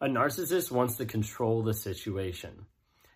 A 0.00 0.08
narcissist 0.08 0.72
wants 0.72 0.96
to 0.96 1.06
control 1.06 1.62
the 1.62 1.72
situation. 1.72 2.66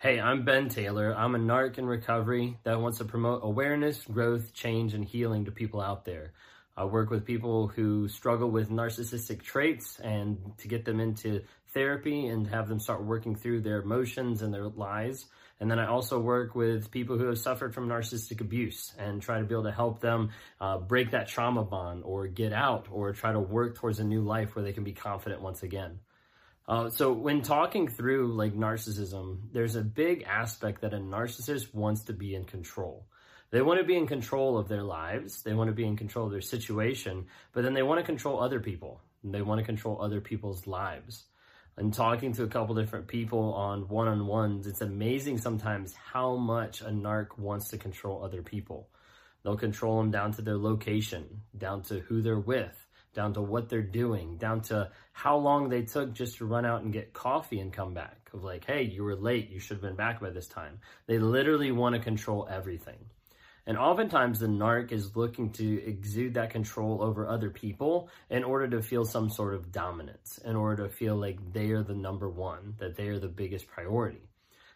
Hey, 0.00 0.18
I'm 0.18 0.44
Ben 0.44 0.68
Taylor. 0.68 1.14
I'm 1.16 1.36
a 1.36 1.38
narc 1.38 1.78
in 1.78 1.86
recovery 1.86 2.58
that 2.64 2.80
wants 2.80 2.98
to 2.98 3.04
promote 3.04 3.42
awareness, 3.44 4.02
growth, 4.02 4.52
change, 4.52 4.92
and 4.92 5.04
healing 5.04 5.44
to 5.44 5.52
people 5.52 5.80
out 5.80 6.04
there. 6.04 6.32
I 6.76 6.84
work 6.86 7.10
with 7.10 7.24
people 7.24 7.68
who 7.68 8.08
struggle 8.08 8.50
with 8.50 8.70
narcissistic 8.70 9.42
traits 9.42 10.00
and 10.00 10.36
to 10.58 10.68
get 10.68 10.84
them 10.84 10.98
into 10.98 11.42
therapy 11.72 12.26
and 12.26 12.44
have 12.48 12.68
them 12.68 12.80
start 12.80 13.04
working 13.04 13.36
through 13.36 13.60
their 13.60 13.80
emotions 13.80 14.42
and 14.42 14.52
their 14.52 14.66
lies. 14.66 15.26
And 15.60 15.70
then 15.70 15.78
I 15.78 15.86
also 15.86 16.18
work 16.18 16.56
with 16.56 16.90
people 16.90 17.16
who 17.16 17.26
have 17.26 17.38
suffered 17.38 17.72
from 17.72 17.88
narcissistic 17.88 18.40
abuse 18.40 18.92
and 18.98 19.22
try 19.22 19.38
to 19.38 19.44
be 19.44 19.54
able 19.54 19.64
to 19.64 19.72
help 19.72 20.00
them 20.00 20.30
uh, 20.60 20.78
break 20.78 21.12
that 21.12 21.28
trauma 21.28 21.62
bond 21.62 22.02
or 22.04 22.26
get 22.26 22.52
out 22.52 22.88
or 22.90 23.12
try 23.12 23.32
to 23.32 23.40
work 23.40 23.76
towards 23.76 24.00
a 24.00 24.04
new 24.04 24.22
life 24.22 24.56
where 24.56 24.64
they 24.64 24.72
can 24.72 24.84
be 24.84 24.92
confident 24.92 25.40
once 25.40 25.62
again. 25.62 26.00
Uh, 26.66 26.88
so 26.88 27.12
when 27.12 27.42
talking 27.42 27.88
through 27.88 28.32
like 28.34 28.54
narcissism, 28.54 29.38
there's 29.52 29.76
a 29.76 29.82
big 29.82 30.22
aspect 30.22 30.80
that 30.80 30.94
a 30.94 30.98
narcissist 30.98 31.74
wants 31.74 32.04
to 32.04 32.12
be 32.12 32.34
in 32.34 32.44
control. 32.44 33.06
They 33.50 33.60
want 33.62 33.78
to 33.80 33.86
be 33.86 33.96
in 33.96 34.06
control 34.06 34.58
of 34.58 34.68
their 34.68 34.82
lives. 34.82 35.42
They 35.42 35.52
want 35.52 35.68
to 35.68 35.74
be 35.74 35.84
in 35.84 35.96
control 35.96 36.26
of 36.26 36.32
their 36.32 36.40
situation, 36.40 37.26
but 37.52 37.62
then 37.62 37.74
they 37.74 37.82
want 37.82 38.00
to 38.00 38.06
control 38.06 38.42
other 38.42 38.60
people. 38.60 39.00
They 39.22 39.42
want 39.42 39.60
to 39.60 39.64
control 39.64 40.00
other 40.00 40.20
people's 40.20 40.66
lives. 40.66 41.24
And 41.76 41.92
talking 41.92 42.32
to 42.34 42.44
a 42.44 42.48
couple 42.48 42.74
different 42.74 43.08
people 43.08 43.52
on 43.54 43.88
one-on-ones, 43.88 44.66
it's 44.66 44.80
amazing 44.80 45.38
sometimes 45.38 45.94
how 45.94 46.36
much 46.36 46.80
a 46.80 46.86
narc 46.86 47.36
wants 47.38 47.68
to 47.70 47.78
control 47.78 48.24
other 48.24 48.42
people. 48.42 48.88
They'll 49.42 49.56
control 49.56 49.98
them 49.98 50.10
down 50.10 50.32
to 50.32 50.42
their 50.42 50.56
location, 50.56 51.42
down 51.56 51.82
to 51.84 52.00
who 52.00 52.22
they're 52.22 52.38
with, 52.38 52.83
down 53.14 53.34
to 53.34 53.40
what 53.40 53.68
they're 53.68 53.82
doing, 53.82 54.36
down 54.36 54.60
to 54.62 54.90
how 55.12 55.36
long 55.36 55.68
they 55.68 55.82
took 55.82 56.12
just 56.12 56.38
to 56.38 56.44
run 56.44 56.66
out 56.66 56.82
and 56.82 56.92
get 56.92 57.12
coffee 57.12 57.60
and 57.60 57.72
come 57.72 57.94
back. 57.94 58.18
Of 58.32 58.42
like, 58.42 58.64
hey, 58.64 58.82
you 58.82 59.04
were 59.04 59.14
late, 59.14 59.50
you 59.50 59.60
should 59.60 59.76
have 59.76 59.82
been 59.82 59.94
back 59.94 60.20
by 60.20 60.30
this 60.30 60.48
time. 60.48 60.80
They 61.06 61.18
literally 61.18 61.70
want 61.70 61.94
to 61.94 62.00
control 62.00 62.48
everything. 62.50 62.98
And 63.66 63.78
oftentimes 63.78 64.40
the 64.40 64.46
narc 64.46 64.92
is 64.92 65.16
looking 65.16 65.50
to 65.52 65.86
exude 65.86 66.34
that 66.34 66.50
control 66.50 67.02
over 67.02 67.26
other 67.26 67.48
people 67.48 68.10
in 68.28 68.44
order 68.44 68.68
to 68.68 68.82
feel 68.82 69.04
some 69.04 69.30
sort 69.30 69.54
of 69.54 69.72
dominance, 69.72 70.38
in 70.44 70.56
order 70.56 70.82
to 70.82 70.92
feel 70.92 71.16
like 71.16 71.38
they 71.52 71.70
are 71.70 71.82
the 71.82 71.94
number 71.94 72.28
one, 72.28 72.74
that 72.78 72.96
they 72.96 73.08
are 73.08 73.18
the 73.18 73.28
biggest 73.28 73.66
priority. 73.66 74.28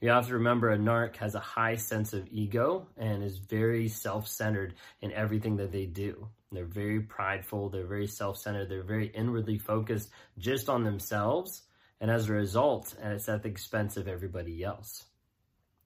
You 0.00 0.08
have 0.08 0.26
to 0.26 0.34
remember 0.34 0.70
a 0.70 0.78
narc 0.78 1.16
has 1.16 1.36
a 1.36 1.40
high 1.40 1.76
sense 1.76 2.12
of 2.12 2.26
ego 2.32 2.88
and 2.96 3.22
is 3.22 3.38
very 3.38 3.86
self-centered 3.86 4.74
in 5.00 5.12
everything 5.12 5.58
that 5.58 5.70
they 5.70 5.86
do. 5.86 6.26
They're 6.52 6.64
very 6.64 7.00
prideful, 7.00 7.68
they're 7.68 7.86
very 7.86 8.06
self-centered, 8.06 8.68
they're 8.68 8.82
very 8.82 9.08
inwardly 9.08 9.58
focused 9.58 10.10
just 10.38 10.68
on 10.68 10.84
themselves. 10.84 11.62
And 12.00 12.10
as 12.10 12.28
a 12.28 12.32
result, 12.32 12.94
it's 13.02 13.28
at 13.28 13.42
the 13.42 13.48
expense 13.48 13.96
of 13.96 14.08
everybody 14.08 14.64
else. 14.64 15.04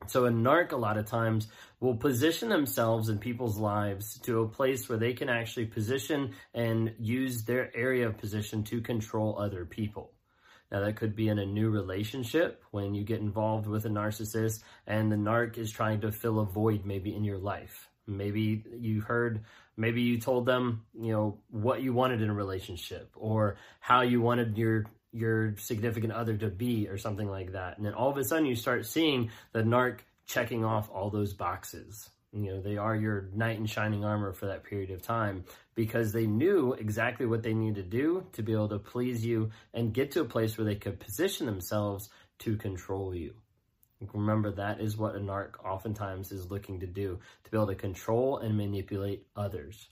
So 0.07 0.27
a 0.27 0.31
narc 0.31 0.73
a 0.73 0.77
lot 0.77 0.99
of 0.99 1.07
times 1.07 1.49
will 1.81 1.97
position 1.97 2.49
themselves 2.49 3.09
in 3.09 3.19
people's 3.19 3.59
lives 3.59 4.19
to 4.21 4.43
a 4.43 4.49
place 4.49 4.89
where 4.89 4.99
they 4.99 5.15
can 5.15 5.29
actually 5.29 5.67
position 5.67 6.35
and 6.55 6.95
use 6.99 7.45
their 7.45 7.75
area 7.77 8.07
of 8.07 8.19
position 8.19 8.63
to 8.65 8.81
control 8.81 9.39
other 9.39 9.65
people. 9.65 10.13
Now 10.71 10.81
that 10.81 10.97
could 10.97 11.15
be 11.15 11.29
in 11.29 11.39
a 11.39 11.47
new 11.47 11.71
relationship 11.71 12.63
when 12.71 12.95
you 12.95 13.05
get 13.05 13.21
involved 13.21 13.67
with 13.67 13.87
a 13.87 13.89
narcissist 13.89 14.63
and 14.87 15.11
the 15.11 15.17
narc 15.17 15.59
is 15.59 15.71
trying 15.71 16.01
to 16.01 16.13
fill 16.13 16.41
a 16.41 16.45
void 16.45 16.85
maybe 16.85 17.15
in 17.15 17.25
your 17.25 17.39
life. 17.39 17.89
Maybe 18.07 18.65
you 18.79 19.01
heard, 19.01 19.45
maybe 19.77 20.03
you 20.03 20.19
told 20.19 20.47
them, 20.47 20.87
you 20.99 21.13
know, 21.13 21.39
what 21.51 21.83
you 21.83 21.93
wanted 21.93 22.23
in 22.23 22.31
a 22.31 22.35
relationship 22.35 23.13
or 23.17 23.57
how 23.81 24.03
you 24.03 24.21
wanted 24.21 24.57
your 24.57 24.87
your 25.13 25.57
significant 25.57 26.13
other 26.13 26.37
to 26.37 26.49
be 26.49 26.89
or 26.89 26.99
something 26.99 27.29
like 27.29 27.53
that. 27.53 27.79
And 27.79 27.87
then 27.87 27.95
all 27.95 28.11
of 28.11 28.19
a 28.19 28.25
sudden 28.25 28.45
you 28.45 28.55
start 28.55 28.85
seeing 28.85 29.31
the 29.53 29.63
narc 29.63 30.01
checking 30.27 30.65
off 30.65 30.91
all 30.91 31.11
those 31.11 31.33
boxes. 31.33 32.11
You 32.37 32.53
know, 32.53 32.61
they 32.61 32.77
are 32.77 32.95
your 32.95 33.31
knight 33.35 33.57
in 33.57 33.65
shining 33.65 34.05
armor 34.05 34.33
for 34.35 34.47
that 34.47 34.65
period 34.65 34.91
of 34.91 35.01
time 35.01 35.47
because 35.75 36.13
they 36.13 36.27
knew 36.27 36.75
exactly 36.75 37.25
what 37.25 37.43
they 37.43 37.55
needed 37.55 37.91
to 37.91 37.97
do 37.97 38.27
to 38.33 38.43
be 38.43 38.53
able 38.53 38.69
to 38.69 38.79
please 38.79 39.25
you 39.25 39.51
and 39.73 39.95
get 39.95 40.11
to 40.13 40.21
a 40.21 40.27
place 40.27 40.59
where 40.59 40.67
they 40.67 40.75
could 40.75 41.01
position 41.01 41.47
themselves 41.47 42.11
to 42.41 42.59
control 42.59 43.15
you. 43.15 43.33
Remember, 44.13 44.51
that 44.51 44.81
is 44.83 44.99
what 44.99 45.17
a 45.17 45.19
narc 45.19 45.65
oftentimes 45.65 46.31
is 46.31 46.51
looking 46.51 46.81
to 46.81 46.87
do, 46.87 47.19
to 47.45 47.51
be 47.51 47.57
able 47.57 47.69
to 47.69 47.75
control 47.75 48.37
and 48.37 48.55
manipulate 48.55 49.27
others. 49.35 49.89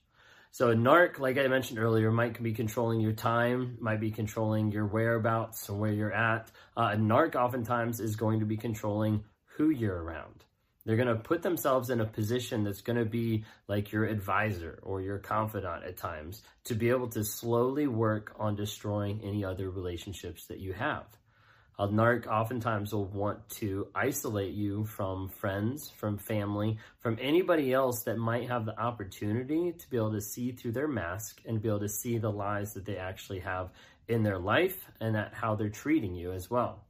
So 0.50 0.70
a 0.70 0.74
narc, 0.74 1.18
like 1.18 1.38
I 1.38 1.48
mentioned 1.48 1.78
earlier, 1.78 2.12
might 2.12 2.40
be 2.42 2.52
controlling 2.52 3.00
your 3.00 3.14
time, 3.14 3.78
might 3.80 4.00
be 4.00 4.10
controlling 4.10 4.70
your 4.70 4.86
whereabouts 4.86 5.70
and 5.70 5.80
where 5.80 5.92
you're 5.92 6.12
at. 6.12 6.50
Uh, 6.76 6.90
a 6.92 6.96
narc 6.96 7.36
oftentimes 7.36 8.00
is 8.00 8.16
going 8.16 8.40
to 8.40 8.46
be 8.46 8.58
controlling 8.58 9.24
who 9.56 9.70
you're 9.70 10.00
around. 10.00 10.44
They're 10.84 10.96
going 10.96 11.08
to 11.08 11.14
put 11.14 11.42
themselves 11.42 11.88
in 11.88 12.00
a 12.00 12.06
position 12.06 12.62
that's 12.62 12.82
going 12.82 12.98
to 12.98 13.06
be 13.06 13.44
like 13.68 13.90
your 13.90 14.04
advisor 14.04 14.78
or 14.82 15.00
your 15.00 15.18
confidant 15.18 15.84
at 15.84 15.96
times 15.96 16.42
to 16.64 16.74
be 16.74 16.90
able 16.90 17.08
to 17.08 17.24
slowly 17.24 17.86
work 17.86 18.34
on 18.38 18.54
destroying 18.54 19.22
any 19.24 19.44
other 19.44 19.70
relationships 19.70 20.46
that 20.48 20.60
you 20.60 20.74
have. 20.74 21.06
A 21.76 21.88
narc 21.88 22.28
oftentimes 22.28 22.92
will 22.92 23.06
want 23.06 23.48
to 23.56 23.88
isolate 23.96 24.54
you 24.54 24.84
from 24.84 25.28
friends, 25.28 25.90
from 25.98 26.18
family, 26.18 26.78
from 27.00 27.18
anybody 27.20 27.72
else 27.72 28.04
that 28.04 28.16
might 28.16 28.48
have 28.48 28.64
the 28.64 28.78
opportunity 28.78 29.72
to 29.72 29.90
be 29.90 29.96
able 29.96 30.12
to 30.12 30.20
see 30.20 30.52
through 30.52 30.72
their 30.72 30.86
mask 30.86 31.40
and 31.44 31.60
be 31.60 31.68
able 31.68 31.80
to 31.80 31.88
see 31.88 32.18
the 32.18 32.30
lies 32.30 32.74
that 32.74 32.84
they 32.84 32.96
actually 32.96 33.40
have 33.40 33.72
in 34.06 34.22
their 34.22 34.38
life 34.38 34.88
and 35.00 35.16
at 35.16 35.34
how 35.34 35.56
they're 35.56 35.68
treating 35.68 36.14
you 36.14 36.32
as 36.32 36.48
well. 36.48 36.83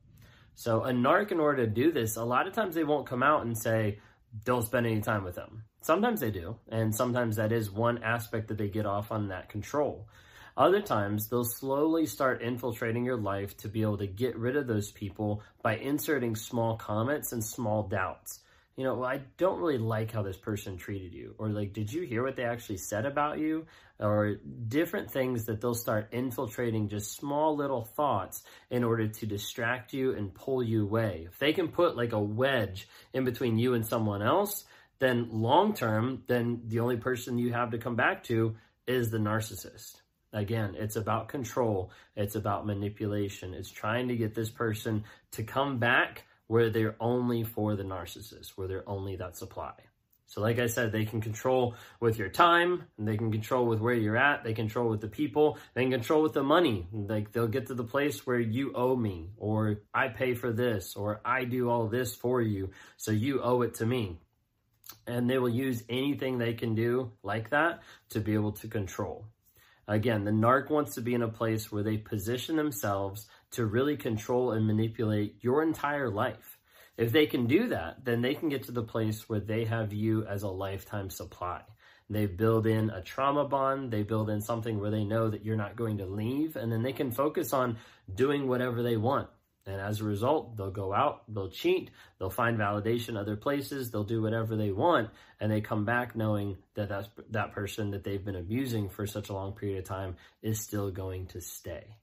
So 0.55 0.85
a 0.85 0.93
narc, 0.93 1.33
in 1.33 1.41
order 1.41 1.65
to 1.65 1.71
do 1.71 1.93
this, 1.93 2.17
a 2.17 2.25
lot 2.25 2.47
of 2.47 2.53
times 2.53 2.75
they 2.75 2.85
won't 2.85 3.07
come 3.07 3.23
out 3.23 3.45
and 3.45 3.57
say, 3.57 3.99
don't 4.45 4.65
spend 4.65 4.87
any 4.87 5.01
time 5.01 5.25
with 5.25 5.35
them. 5.35 5.65
Sometimes 5.81 6.21
they 6.21 6.31
do, 6.31 6.57
and 6.69 6.95
sometimes 6.95 7.37
that 7.37 7.53
is 7.53 7.71
one 7.71 8.03
aspect 8.03 8.49
that 8.49 8.59
they 8.59 8.69
get 8.69 8.87
off 8.87 9.13
on 9.13 9.29
that 9.29 9.49
control. 9.49 10.09
Other 10.57 10.81
times, 10.81 11.29
they'll 11.29 11.45
slowly 11.45 12.07
start 12.07 12.41
infiltrating 12.41 13.05
your 13.05 13.17
life 13.17 13.57
to 13.59 13.69
be 13.69 13.83
able 13.83 13.99
to 13.99 14.07
get 14.07 14.39
rid 14.39 14.57
of 14.57 14.69
those 14.69 14.93
people 14.93 15.43
by 15.63 15.77
inserting 15.77 16.37
small 16.37 16.77
comments 16.77 17.33
and 17.33 17.45
small 17.45 17.83
doubts. 17.83 18.41
You 18.77 18.83
know, 18.83 18.95
well, 18.95 19.09
I 19.09 19.21
don't 19.37 19.61
really 19.61 19.79
like 19.79 20.11
how 20.11 20.23
this 20.23 20.37
person 20.37 20.77
treated 20.77 21.15
you. 21.15 21.35
Or 21.39 21.49
like, 21.49 21.73
did 21.73 21.93
you 21.93 22.03
hear 22.03 22.25
what 22.25 22.35
they 22.35 22.45
actually 22.45 22.79
said 22.79 23.07
about 23.07 23.39
you? 23.39 23.67
Or 24.01 24.37
different 24.67 25.13
things 25.13 25.45
that 25.45 25.61
they'll 25.61 25.75
start 25.75 26.09
infiltrating 26.13 26.89
just 26.89 27.17
small 27.17 27.55
little 27.57 27.85
thoughts 27.85 28.43
in 28.71 28.83
order 28.83 29.07
to 29.07 29.27
distract 29.27 29.93
you 29.93 30.15
and 30.15 30.35
pull 30.35 30.63
you 30.63 30.83
away. 30.83 31.29
If 31.31 31.39
they 31.39 31.53
can 31.53 31.69
put 31.69 31.97
like 31.97 32.13
a 32.13 32.21
wedge 32.21 32.89
in 33.13 33.25
between 33.25 33.59
you 33.59 33.75
and 33.75 33.87
someone 33.87 34.23
else, 34.23 34.65
then 34.99 35.29
long 35.31 35.75
term, 35.75 36.25
then 36.27 36.63
the 36.67 36.81
only 36.81 36.97
person 36.97 37.39
you 37.39 37.53
have 37.53 37.71
to 37.71 37.79
come 37.79 37.95
back 37.95 38.25
to 38.25 38.57
is 38.87 39.11
the 39.11 39.19
narcissist. 39.19 40.01
Again, 40.33 40.75
it's 40.77 40.97
about 40.97 41.29
control. 41.29 41.93
It's 42.17 42.35
about 42.35 42.67
manipulation. 42.67 43.55
It's 43.55 43.71
trying 43.71 44.09
to 44.09 44.17
get 44.17 44.35
this 44.35 44.51
person 44.51 45.05
to 45.33 45.45
come 45.45 45.79
back 45.79 46.25
where 46.47 46.71
they're 46.71 46.97
only 47.01 47.45
for 47.45 47.77
the 47.77 47.83
narcissist, 47.83 48.51
where 48.57 48.69
they're 48.69 48.89
only 48.89 49.17
that 49.17 49.37
supply. 49.37 49.73
So 50.27 50.41
like 50.41 50.59
I 50.59 50.67
said, 50.67 50.91
they 50.91 51.05
can 51.05 51.21
control 51.21 51.75
with 52.01 52.19
your 52.19 52.31
time, 52.31 52.85
they 52.99 53.17
can 53.17 53.31
control 53.31 53.67
with 53.67 53.81
where 53.81 53.95
you're 53.95 54.17
at, 54.17 54.43
they 54.43 54.55
control 54.55 54.89
with 54.89 55.01
the 55.01 55.09
people, 55.09 55.59
they 55.75 55.83
can 55.83 55.91
control 55.91 56.23
with 56.23 56.33
the 56.33 56.43
money. 56.43 56.89
Like 56.93 57.33
they'll 57.33 57.47
get 57.47 57.67
to 57.67 57.75
the 57.75 57.85
place 57.85 58.27
where 58.27 58.41
you 58.41 58.73
owe 58.75 58.97
me, 58.97 59.31
or 59.37 59.83
I 59.93 60.09
pay 60.09 60.35
for 60.35 60.53
this, 60.53 60.97
or 60.97 61.21
I 61.25 61.45
do 61.45 61.69
all 61.69 61.89
this 61.89 62.15
for 62.15 62.41
you, 62.41 62.71
so 62.97 63.11
you 63.13 63.43
owe 63.43 63.63
it 63.63 63.75
to 63.75 63.87
me. 63.87 64.19
And 65.07 65.29
they 65.29 65.39
will 65.39 65.51
use 65.51 65.85
anything 65.89 66.39
they 66.39 66.55
can 66.55 66.75
do 66.75 67.13
like 67.23 67.51
that 67.51 67.83
to 68.11 68.21
be 68.21 68.35
able 68.35 68.53
to 68.53 68.69
control. 68.69 69.27
Again, 69.87 70.25
the 70.25 70.31
narc 70.31 70.71
wants 70.71 70.95
to 70.95 71.01
be 71.01 71.15
in 71.15 71.23
a 71.23 71.29
place 71.29 71.71
where 71.71 71.83
they 71.83 71.99
position 71.99 72.57
themselves 72.57 73.27
to 73.53 73.67
really 73.67 73.97
control 73.97 74.53
and 74.53 74.67
manipulate 74.67 75.37
your 75.43 75.63
entire 75.63 76.11
life. 76.11 76.59
If 76.97 77.13
they 77.13 77.27
can 77.27 77.47
do 77.47 77.69
that, 77.69 78.05
then 78.05 78.23
they 78.23 78.35
can 78.35 78.49
get 78.49 78.65
to 78.65 78.73
the 78.73 78.83
place 78.83 79.29
where 79.29 79.41
they 79.41 79.65
have 79.65 79.93
you 79.93 80.25
as 80.27 80.43
a 80.43 80.49
lifetime 80.49 81.11
supply. 81.11 81.63
They 82.09 82.27
build 82.27 82.67
in 82.67 82.91
a 82.91 83.03
trauma 83.03 83.47
bond, 83.47 83.91
they 83.91 84.03
build 84.03 84.31
in 84.31 84.41
something 84.41 84.79
where 84.79 84.91
they 84.91 85.05
know 85.05 85.29
that 85.29 85.45
you're 85.45 85.57
not 85.57 85.77
going 85.77 85.99
to 85.99 86.07
leave, 86.07 86.57
and 86.57 86.71
then 86.71 86.83
they 86.83 86.93
can 86.93 87.11
focus 87.11 87.53
on 87.53 87.79
doing 88.15 88.47
whatever 88.47 88.83
they 88.83 88.97
want. 88.97 89.29
And 89.67 89.81
as 89.81 90.01
a 90.01 90.05
result, 90.05 90.57
they'll 90.57 90.71
go 90.71 90.93
out, 90.93 91.23
they'll 91.33 91.49
cheat, 91.49 91.91
they'll 92.19 92.29
find 92.29 92.59
validation 92.59 93.19
other 93.19 93.37
places, 93.37 93.91
they'll 93.91 94.05
do 94.05 94.21
whatever 94.21 94.57
they 94.57 94.71
want, 94.71 95.09
and 95.41 95.51
they 95.51 95.63
come 95.63 95.87
back 95.87 96.15
knowing 96.15 96.59
that 96.75 96.91
that's, 96.91 97.09
that 97.31 97.53
person 97.53 97.91
that 97.93 98.05
they've 98.05 98.25
been 98.25 98.37
abusing 98.37 98.91
for 98.91 99.07
such 99.07 99.31
a 99.31 99.33
long 99.33 99.53
period 99.53 99.79
of 99.79 99.85
time 99.85 100.17
is 100.43 100.61
still 100.61 100.91
going 100.91 101.27
to 101.29 101.41
stay. 101.41 101.97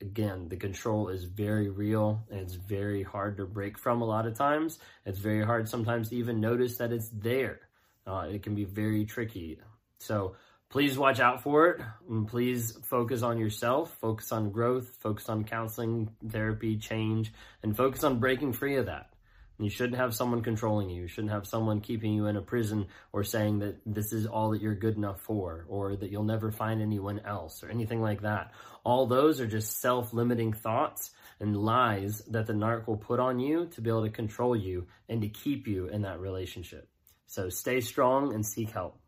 Again, 0.00 0.48
the 0.48 0.56
control 0.56 1.08
is 1.08 1.24
very 1.24 1.70
real 1.70 2.22
and 2.28 2.40
it's 2.40 2.54
very 2.54 3.02
hard 3.02 3.36
to 3.36 3.46
break 3.46 3.78
from 3.78 4.02
a 4.02 4.04
lot 4.04 4.26
of 4.26 4.34
times. 4.34 4.78
It's 5.06 5.18
very 5.18 5.44
hard 5.44 5.68
sometimes 5.68 6.08
to 6.08 6.16
even 6.16 6.40
notice 6.40 6.76
that 6.78 6.92
it's 6.92 7.08
there. 7.08 7.60
Uh, 8.06 8.26
it 8.30 8.42
can 8.42 8.54
be 8.54 8.64
very 8.64 9.04
tricky. 9.04 9.58
So 9.98 10.34
please 10.70 10.96
watch 10.96 11.18
out 11.18 11.42
for 11.42 11.68
it 11.68 11.80
and 12.08 12.28
please 12.28 12.78
focus 12.84 13.22
on 13.22 13.38
yourself, 13.38 13.92
focus 14.00 14.30
on 14.30 14.50
growth, 14.50 14.96
focus 15.00 15.28
on 15.28 15.44
counseling, 15.44 16.08
therapy, 16.26 16.76
change, 16.76 17.32
and 17.62 17.76
focus 17.76 18.04
on 18.04 18.20
breaking 18.20 18.52
free 18.52 18.76
of 18.76 18.86
that. 18.86 19.10
You 19.58 19.68
shouldn't 19.68 19.98
have 19.98 20.14
someone 20.14 20.42
controlling 20.42 20.88
you. 20.88 21.02
You 21.02 21.08
shouldn't 21.08 21.32
have 21.32 21.46
someone 21.46 21.80
keeping 21.80 22.14
you 22.14 22.26
in 22.26 22.36
a 22.36 22.40
prison 22.40 22.86
or 23.12 23.24
saying 23.24 23.58
that 23.58 23.80
this 23.84 24.12
is 24.12 24.26
all 24.26 24.50
that 24.50 24.62
you're 24.62 24.74
good 24.74 24.96
enough 24.96 25.20
for 25.20 25.66
or 25.68 25.96
that 25.96 26.10
you'll 26.10 26.24
never 26.24 26.50
find 26.50 26.80
anyone 26.80 27.20
else 27.26 27.62
or 27.62 27.68
anything 27.68 28.00
like 28.00 28.22
that. 28.22 28.52
All 28.84 29.06
those 29.06 29.38
are 29.40 29.46
just 29.46 29.80
self-limiting 29.80 30.54
thoughts 30.54 31.10
and 31.40 31.56
lies 31.56 32.22
that 32.30 32.46
the 32.46 32.52
narc 32.52 32.86
will 32.86 32.96
put 32.96 33.18
on 33.18 33.38
you 33.38 33.66
to 33.72 33.80
be 33.80 33.90
able 33.90 34.04
to 34.04 34.10
control 34.10 34.56
you 34.56 34.86
and 35.08 35.20
to 35.20 35.28
keep 35.28 35.66
you 35.66 35.88
in 35.88 36.02
that 36.02 36.20
relationship. 36.20 36.88
So 37.26 37.48
stay 37.48 37.80
strong 37.80 38.32
and 38.32 38.46
seek 38.46 38.70
help. 38.70 38.99